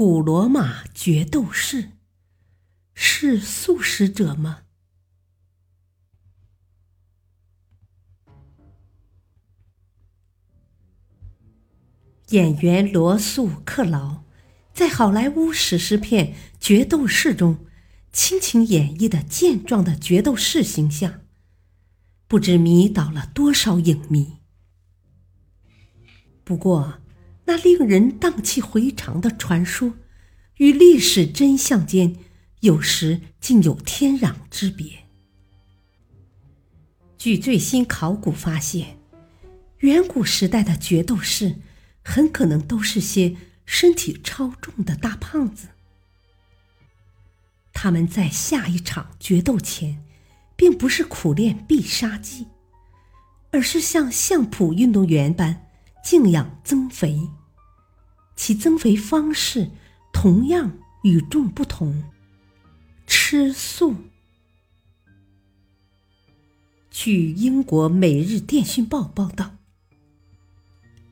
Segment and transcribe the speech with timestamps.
[0.00, 1.90] 古罗马决斗士
[2.94, 4.62] 是素食者吗？
[12.28, 14.22] 演员罗素·克劳
[14.72, 16.28] 在好莱坞史诗片
[16.58, 17.66] 《决斗士》中
[18.10, 21.20] 倾情演绎的健壮的决斗士形象，
[22.26, 24.38] 不知迷倒了多少影迷。
[26.42, 26.94] 不过，
[27.50, 29.94] 那令人荡气回肠的传说，
[30.58, 32.14] 与历史真相间
[32.60, 35.00] 有时竟有天壤之别。
[37.18, 38.98] 据最新考古发现，
[39.78, 41.56] 远古时代的决斗士
[42.04, 43.34] 很可能都是些
[43.66, 45.66] 身体超重的大胖子。
[47.72, 50.04] 他们在下一场决斗前，
[50.54, 52.46] 并不是苦练必杀技，
[53.50, 55.66] 而是像相扑运动员般
[56.04, 57.18] 静养增肥。
[58.42, 59.68] 其增肥方式
[60.14, 62.04] 同样与众不同，
[63.06, 63.96] 吃素。
[66.90, 69.58] 据英国《每日电讯报》报道，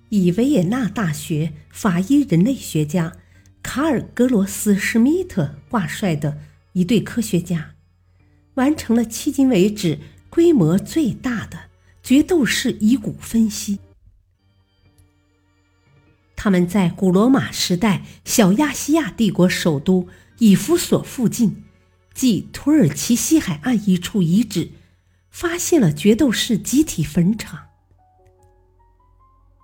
[0.09, 3.19] 以维也纳大学法医人类学家
[3.63, 6.39] 卡尔·格罗斯·施密特挂帅的
[6.73, 7.75] 一队科学家，
[8.55, 9.99] 完成了迄今为止
[10.31, 11.69] 规模最大的
[12.03, 13.81] 决斗士遗骨分析。
[16.41, 20.07] 他们在古罗马时代小亚细亚帝国首都
[20.39, 21.65] 以弗所附近，
[22.15, 24.71] 即土耳其西海岸一处遗址，
[25.33, 27.67] 发现了决斗士集体坟场。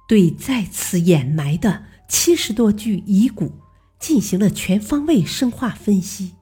[0.09, 3.53] 对在此掩埋的七十多具遗骨
[4.01, 6.33] 进行了全方位生化分析。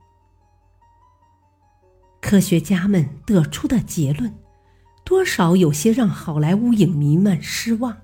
[2.22, 4.34] 科学家们得出的结论，
[5.04, 7.99] 多少有些让好莱坞影迷们失望。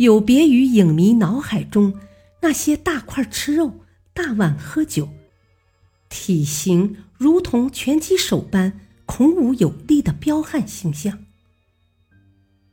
[0.00, 2.00] 有别于影迷脑海中
[2.40, 3.84] 那些大块吃肉、
[4.14, 5.10] 大碗喝酒、
[6.08, 11.26] 体型如同拳击手般孔武有力的彪悍形象，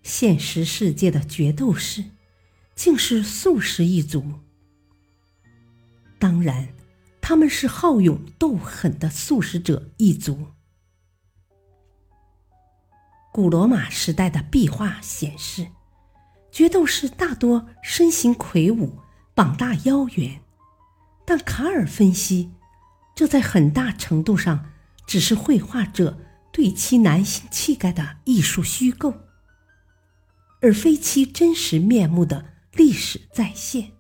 [0.04, 2.06] 现实世界的决斗士
[2.76, 4.24] 竟是素食一族。
[6.18, 6.70] 当然，
[7.20, 10.46] 他们是好勇斗狠的素食者一族。
[13.34, 15.68] 古罗马时代的壁画显示。
[16.58, 18.98] 决斗士大多身形魁梧、
[19.36, 20.42] 膀大腰圆，
[21.24, 22.52] 但卡尔分析，
[23.14, 24.72] 这在很大程度上
[25.06, 26.18] 只是绘画者
[26.52, 29.14] 对其男性气概的艺术虚构，
[30.60, 33.92] 而非其真实面目的历史再现。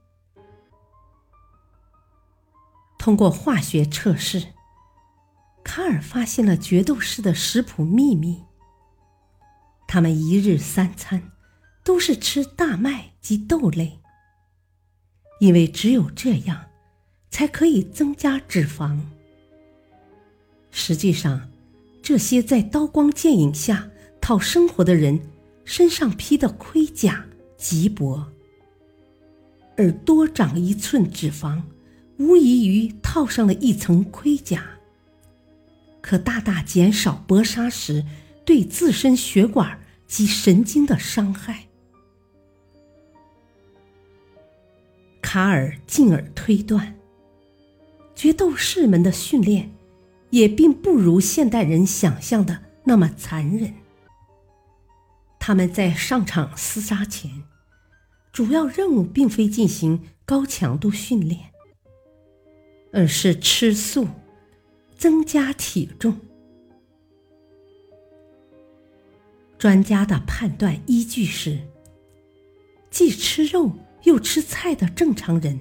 [2.97, 4.55] 通过化学测试，
[5.63, 8.45] 卡尔发现了决斗士的食谱秘密：
[9.87, 11.33] 他们一日三餐。
[11.87, 13.99] 都是吃大麦及豆类，
[15.39, 16.65] 因为只有这样，
[17.31, 18.99] 才可以增加脂肪。
[20.69, 21.49] 实际上，
[22.03, 23.89] 这些在刀光剑影下
[24.19, 25.17] 讨生活的人
[25.63, 27.25] 身上披的盔甲
[27.55, 28.33] 极薄，
[29.77, 31.61] 而多长一寸脂肪，
[32.17, 34.71] 无异于套上了一层盔甲，
[36.01, 38.05] 可大大减少搏杀时
[38.43, 41.66] 对自身血管及神经的伤害。
[45.37, 46.95] 卡尔进而推断，
[48.15, 49.71] 决斗士们的训练
[50.31, 53.71] 也并不如现代人想象的那么残忍。
[55.37, 57.43] 他们在上场厮杀前，
[58.33, 61.39] 主要任务并非进行高强度训练，
[62.91, 64.07] 而是吃素，
[64.97, 66.17] 增加体重。
[69.59, 71.59] 专家的判断依据是：
[72.89, 73.71] 既吃肉。
[74.07, 75.59] 又吃菜的正常人，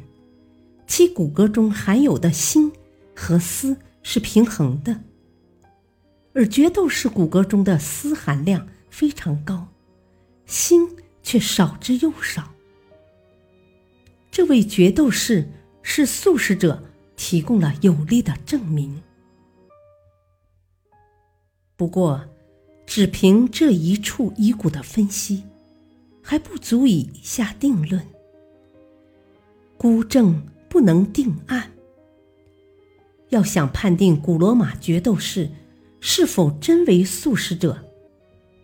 [0.87, 2.71] 其骨骼中含有的锌
[3.13, 5.01] 和丝是平衡的，
[6.33, 9.67] 而决斗士骨骼中的丝含量非常高，
[10.47, 10.89] 锌
[11.25, 12.55] 却少之又少。
[14.31, 15.51] 这位决斗士
[15.83, 16.85] 是素食者
[17.17, 19.03] 提供了有力的证明。
[21.75, 22.25] 不过，
[22.87, 25.43] 只凭这一处遗骨的分析，
[26.23, 28.01] 还不足以下定论。
[29.77, 31.73] 孤证不能定案。
[33.31, 35.51] 要想判定古罗马决斗士
[36.01, 37.85] 是否真为素食者，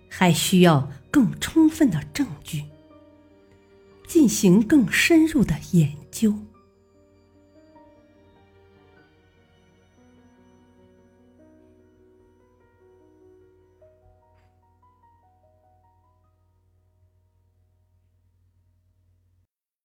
[0.08, 2.64] 还需要更充分的证据，
[4.06, 6.34] 进行更深入的研究。